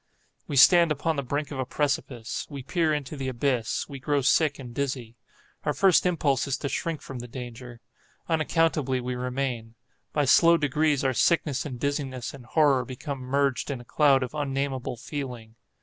We 0.47 0.55
stand 0.55 0.91
upon 0.91 1.15
the 1.15 1.21
brink 1.21 1.51
of 1.51 1.59
a 1.59 1.63
precipice. 1.67 2.47
We 2.49 2.63
peer 2.63 2.91
into 2.91 3.15
the 3.15 3.27
abyss—we 3.27 3.99
grow 3.99 4.21
sick 4.23 4.57
and 4.57 4.73
dizzy. 4.73 5.15
Our 5.63 5.73
first 5.75 6.07
impulse 6.07 6.47
is 6.47 6.57
to 6.57 6.69
shrink 6.69 7.03
from 7.03 7.19
the 7.19 7.27
danger. 7.27 7.81
Unaccountably 8.27 8.99
we 8.99 9.13
remain. 9.13 9.75
By 10.11 10.25
slow 10.25 10.57
degrees 10.57 11.03
our 11.03 11.13
sickness 11.13 11.67
and 11.67 11.79
dizziness 11.79 12.33
and 12.33 12.47
horror 12.47 12.83
become 12.83 13.19
merged 13.19 13.69
in 13.69 13.79
a 13.79 13.85
cloud 13.85 14.23
of 14.23 14.33
unnamable 14.33 14.97
feeling. 14.97 15.53